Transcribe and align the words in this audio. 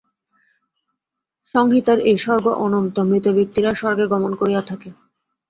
সংহিতার 1.55 1.99
এই 2.01 2.17
স্বর্গ 2.17 2.45
অনন্ত, 2.65 2.95
মৃত 3.09 3.25
ব্যক্তিরা 3.37 3.69
স্বর্গে 3.73 4.05
গমন 4.13 4.31
করিয়া 4.35 4.61
থাকে। 4.69 4.89